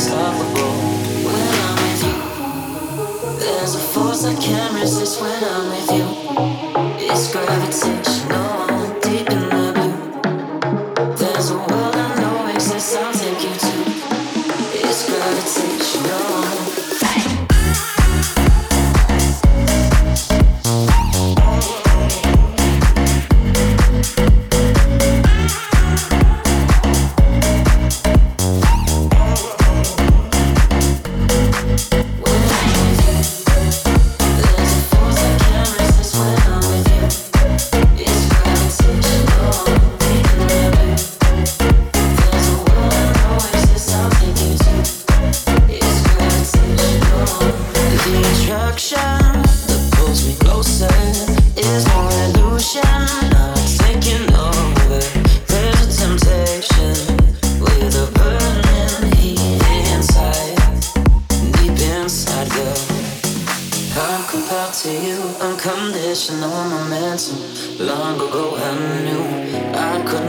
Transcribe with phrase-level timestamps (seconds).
[0.00, 0.72] unstoppable
[1.26, 2.16] when I'm with you.
[3.38, 5.79] There's a force I can't resist when I'm with you.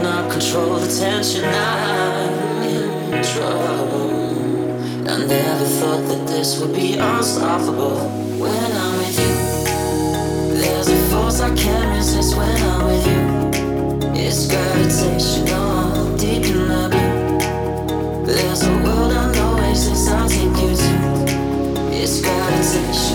[0.02, 1.44] cannot control the tension.
[1.44, 4.10] I'm in trouble.
[5.08, 7.98] I never thought that this would be unstoppable.
[8.36, 9.34] When I'm with you,
[10.60, 12.36] there's a force I can't resist.
[12.36, 18.26] When I'm with you, it's gravitational, deep in my blue.
[18.26, 20.08] There's a world I know exists.
[20.08, 20.92] I'll take you to.
[21.92, 23.11] It's gravitational.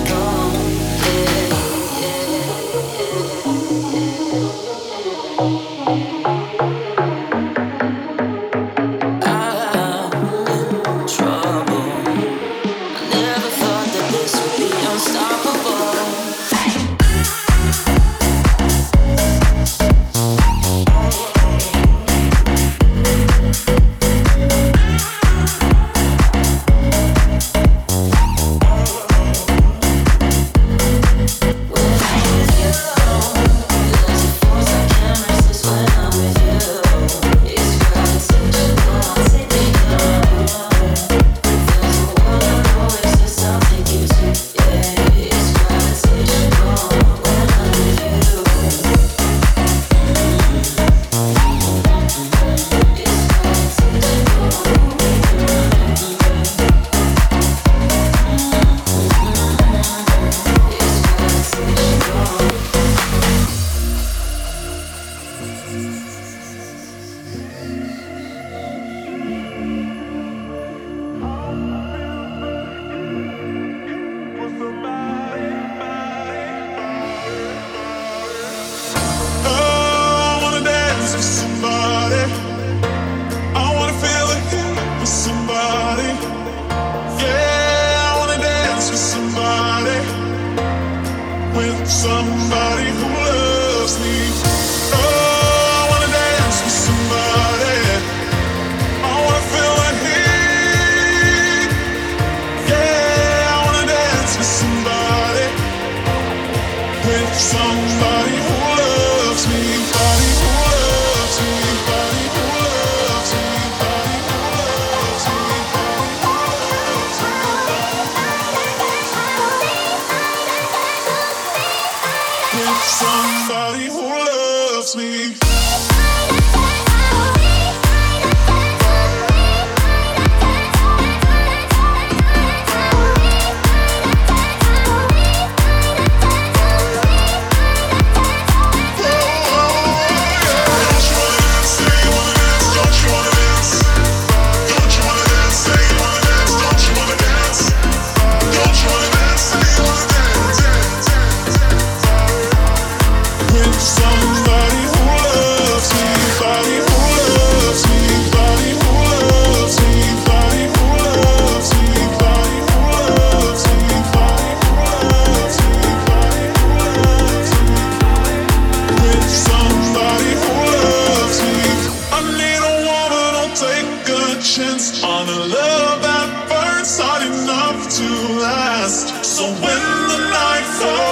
[178.88, 181.07] So when the night falls.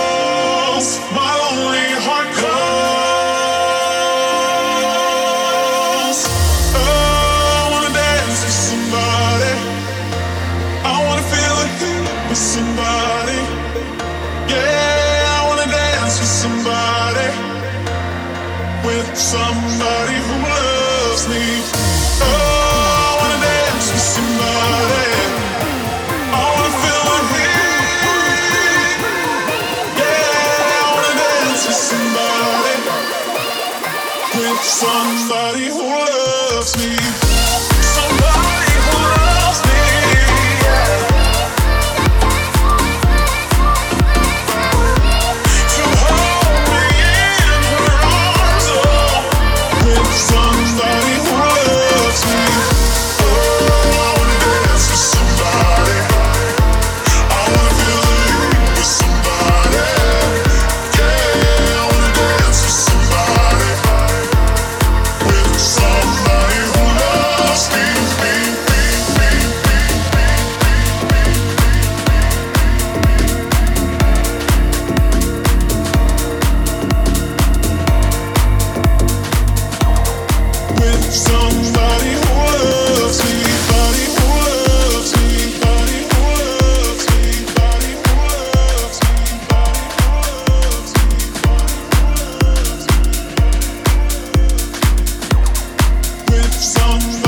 [96.66, 97.25] Songs.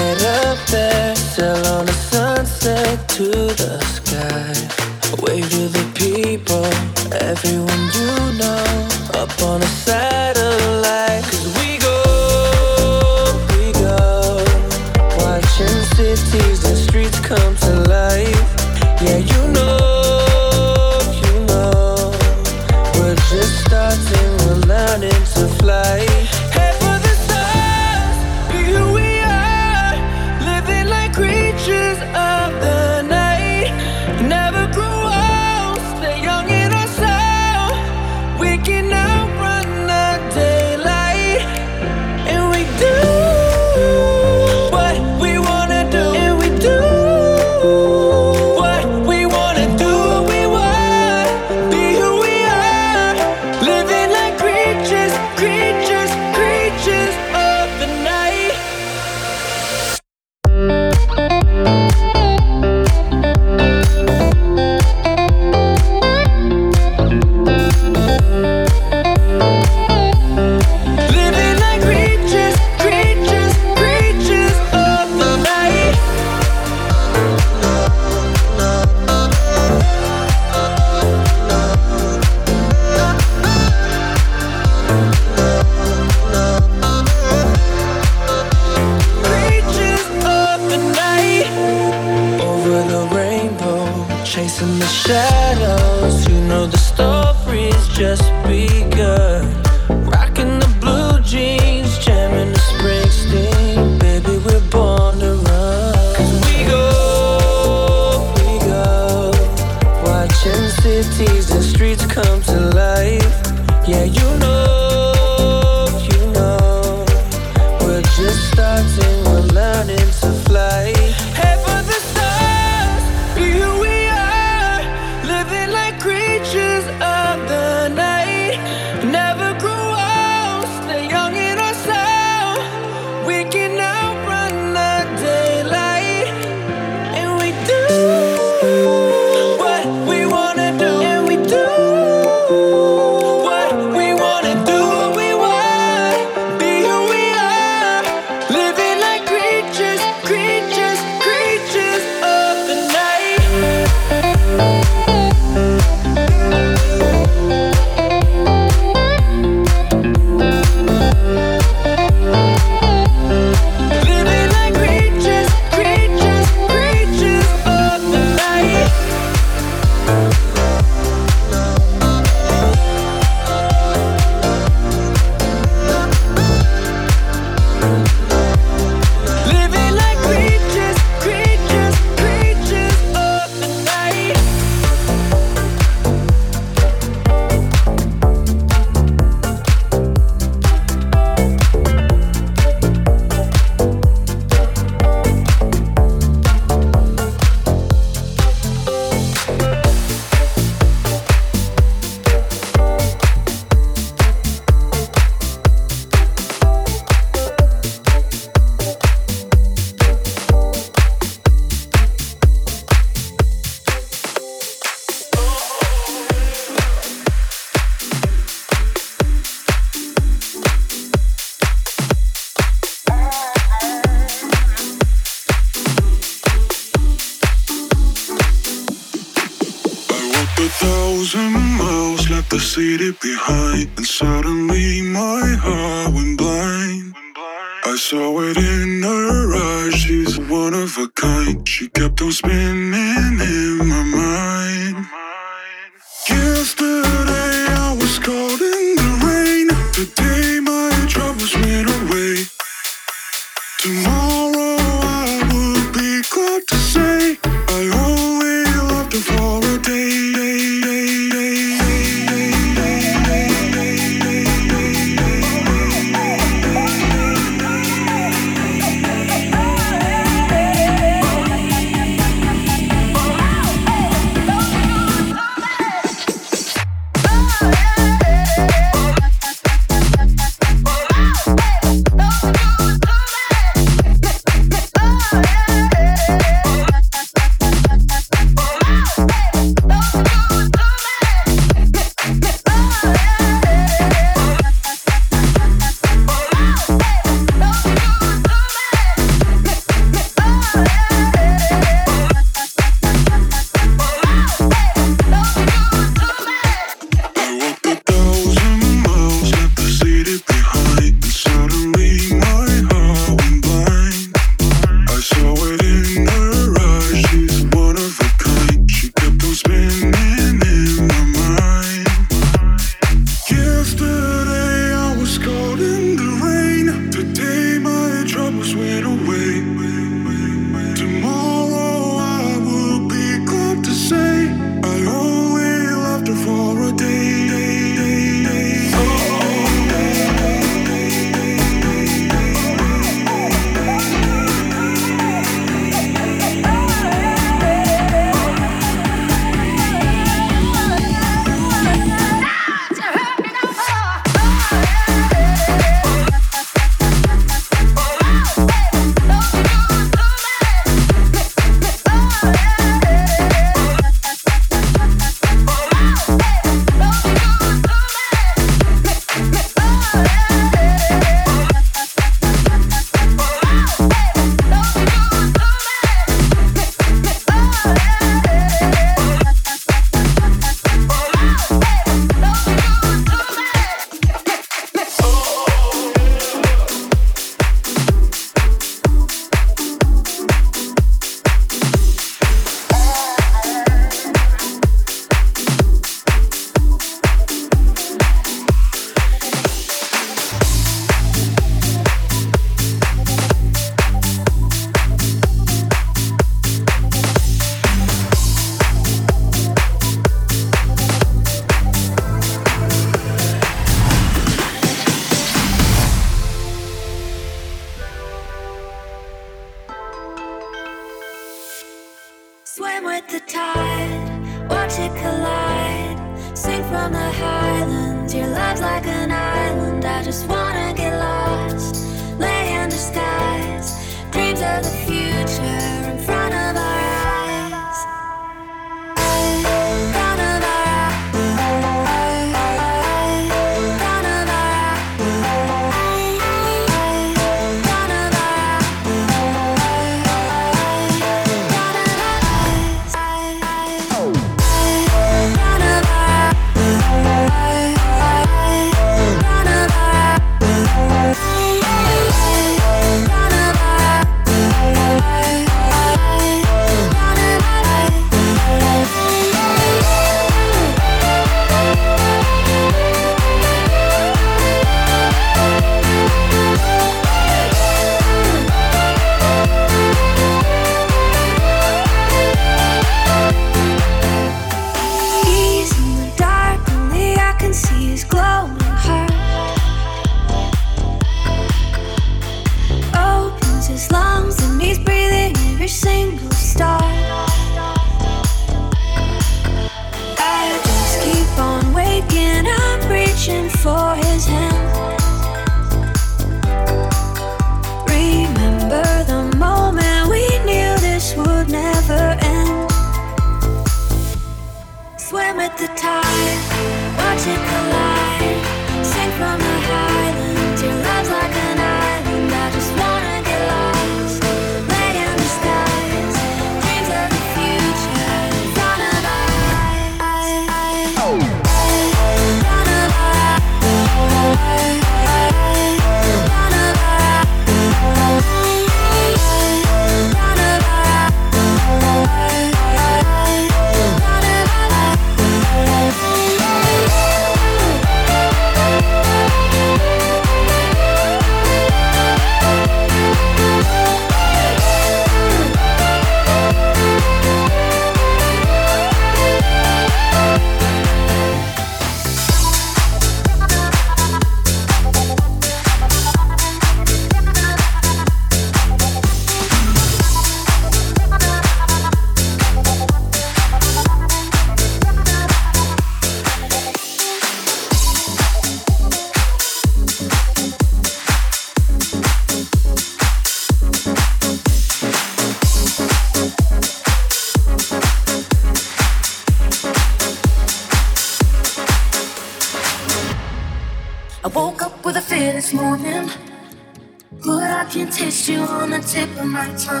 [599.61, 600.00] nighttime.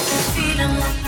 [0.00, 0.99] Right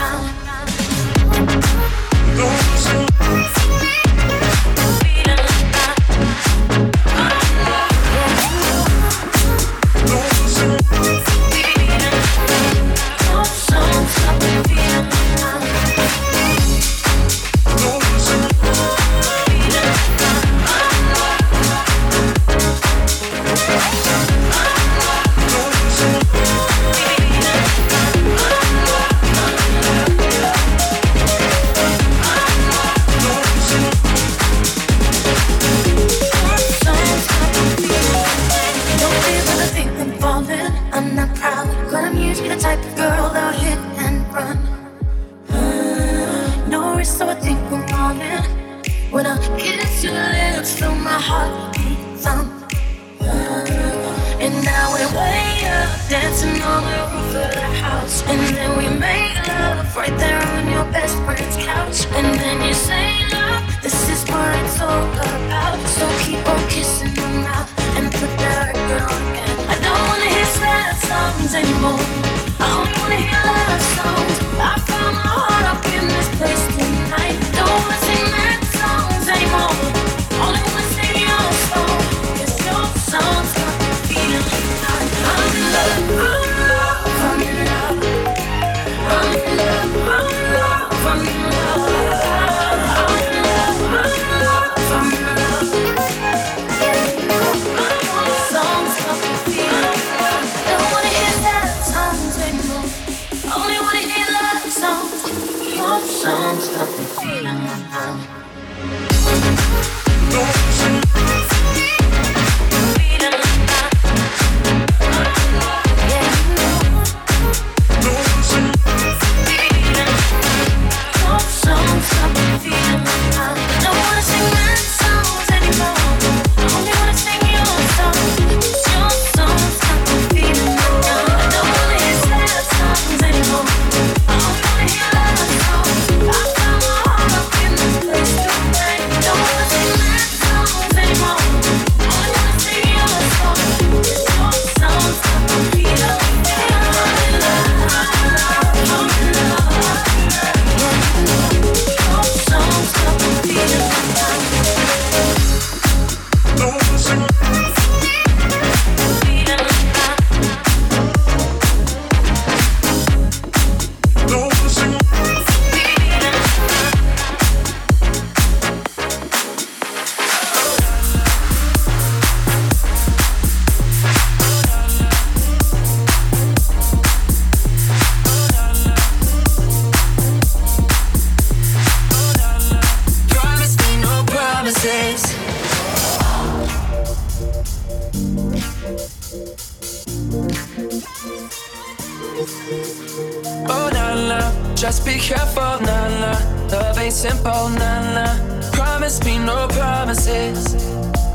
[197.03, 198.71] ain't simple, nah nah.
[198.73, 200.75] Promise me no promises.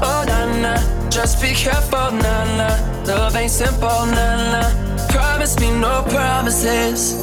[0.01, 3.03] Oh nah nah, just be careful, nah nah.
[3.05, 5.07] Love ain't simple, nah nah.
[5.09, 7.15] Promise me no promises.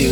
[0.00, 0.10] you.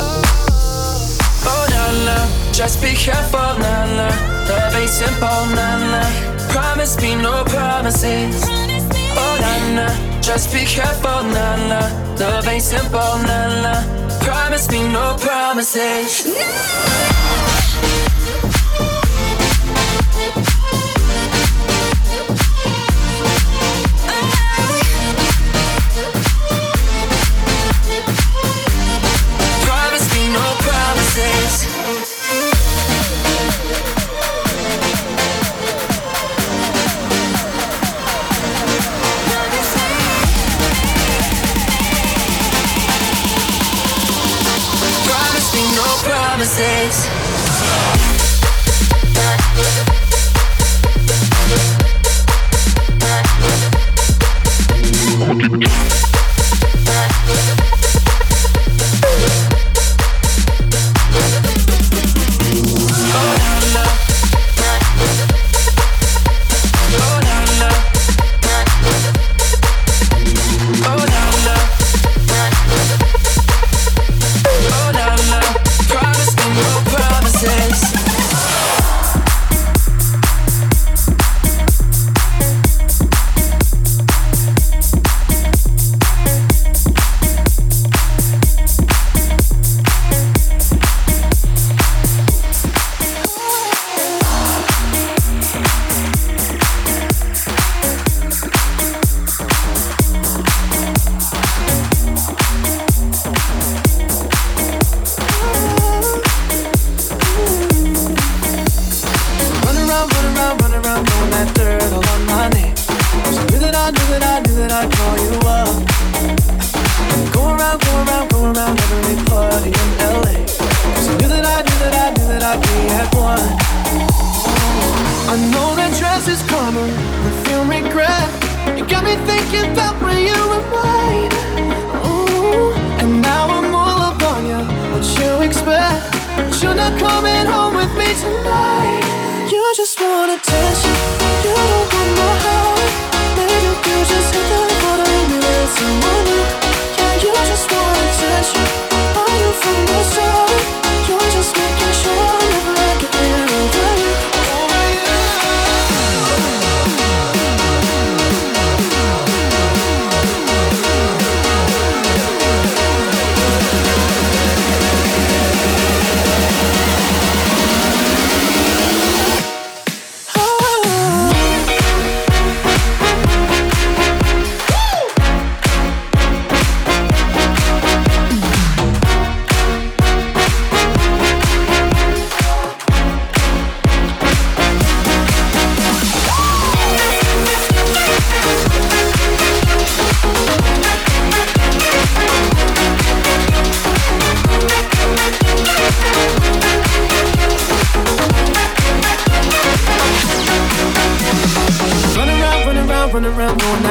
[0.00, 1.02] Oh,
[1.46, 2.16] oh na na,
[2.52, 4.08] just be careful na na.
[4.48, 6.02] Love ain't simple na na.
[6.50, 8.44] Promise me no promises.
[9.16, 11.80] Oh na na, just be careful na na.
[12.18, 13.74] Love ain't simple na na.
[14.20, 16.26] Promise me no promises.
[16.26, 17.13] No.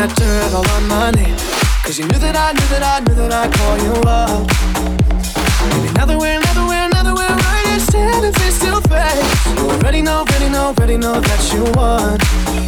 [0.07, 1.37] That dirt all on my name.
[1.83, 4.43] Cause you knew that I knew that I knew that I'd call you up.
[5.71, 8.83] Maybe now that we're, now that we're, now that we're right here standing face to
[8.91, 9.31] face.
[9.55, 12.19] You already know, already know, already know that you won.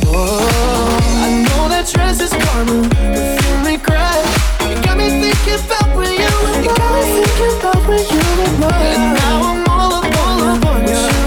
[0.08, 4.24] Oh, I know that dress is karma, perfume regret.
[4.72, 8.22] You got me thinking about when you were You got me thinking about when you
[8.40, 8.96] were mine.
[8.96, 11.25] And now I'm all up, all up on you.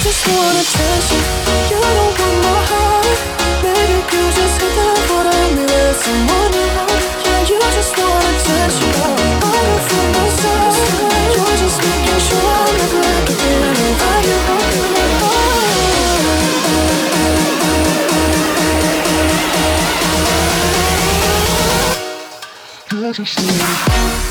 [0.00, 1.22] Just want attention.
[1.70, 3.18] You don't want my heart.
[3.64, 6.70] Maybe you just hit the bottom and let someone new.
[7.26, 8.90] Yeah, you just want attention.
[8.94, 10.76] I from the start.
[11.34, 14.38] You're just making sure I'm never getting over you.
[22.90, 24.27] I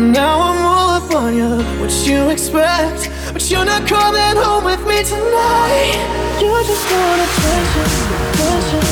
[0.00, 1.58] And now I'm all up on you.
[1.78, 3.10] What you expect?
[3.34, 5.92] But you're not coming home with me tonight.
[6.40, 7.84] You just want attention,
[8.32, 8.89] attention,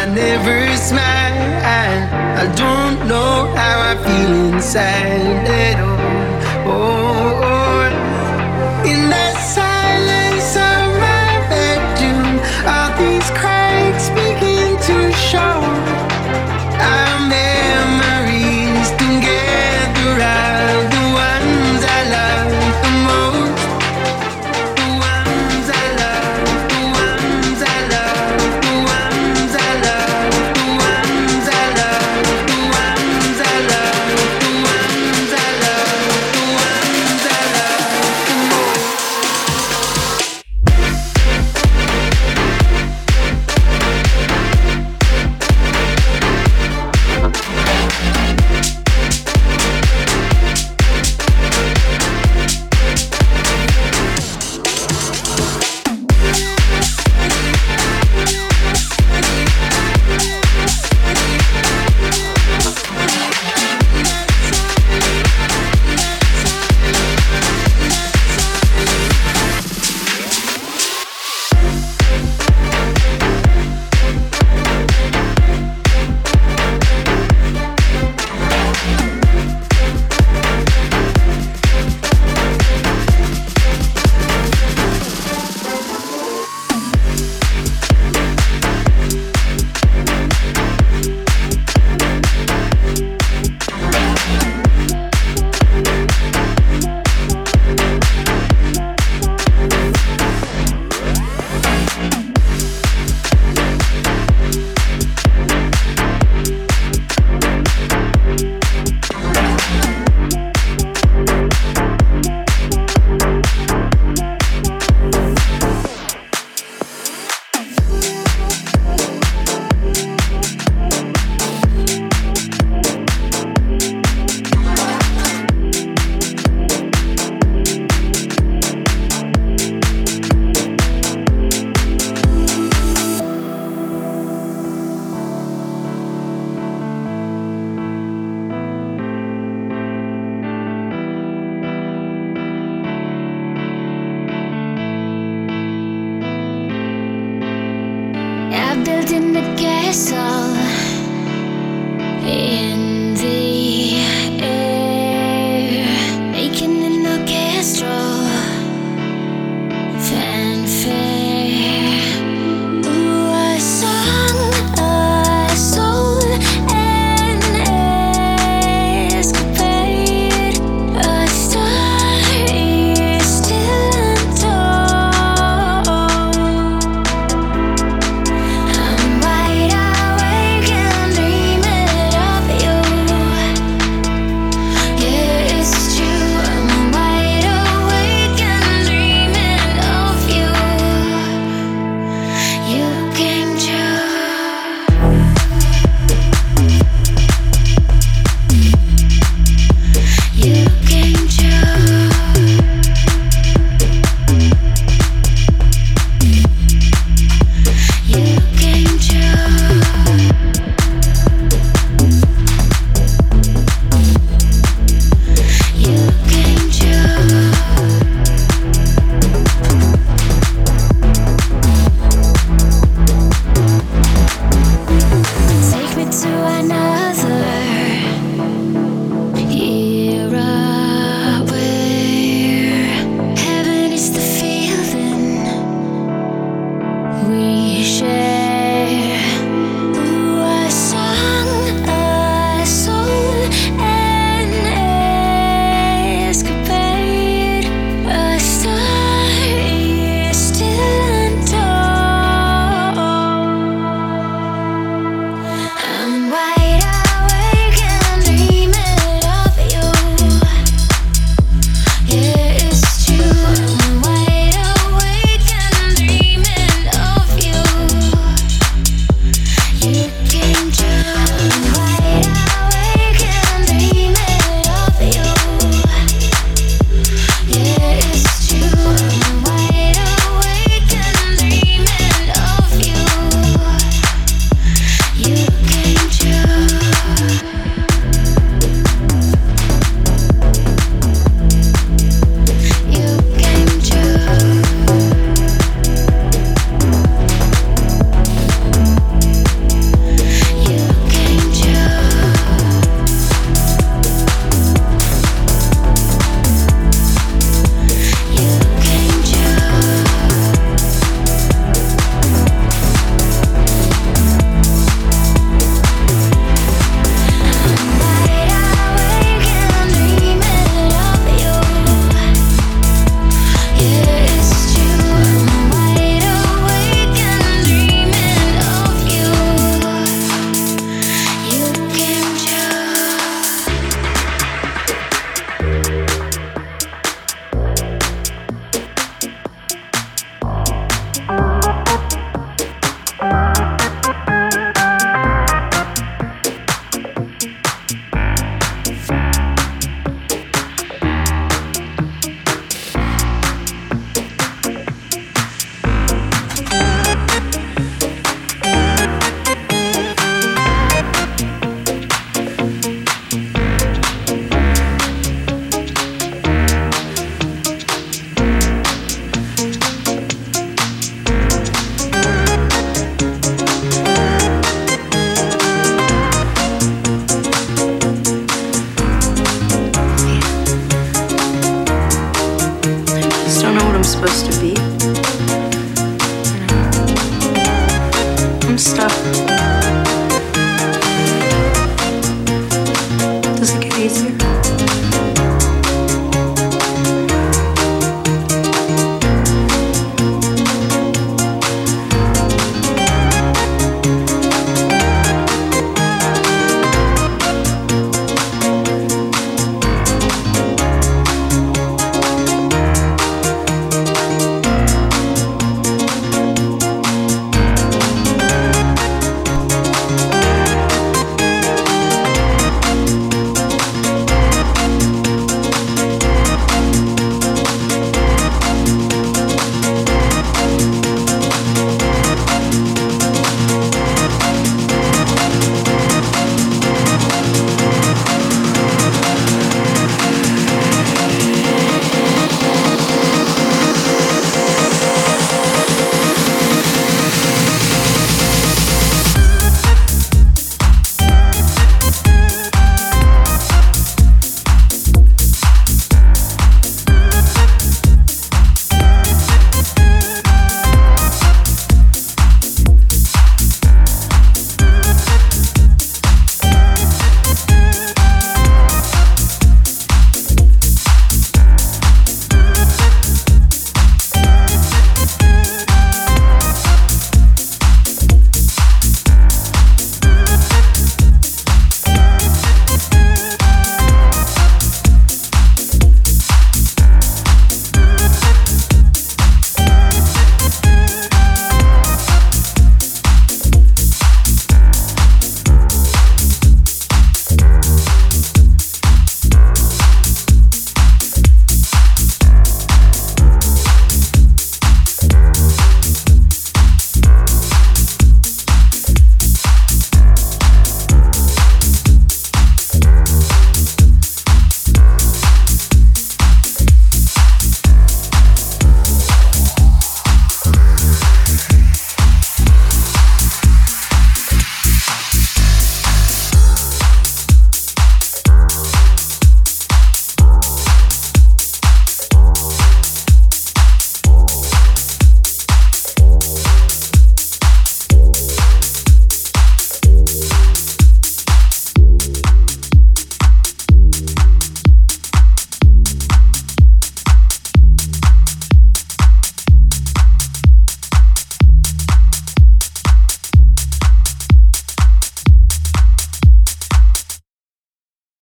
[0.00, 1.58] I never smile.
[2.38, 5.87] I don't know how I feel inside at all.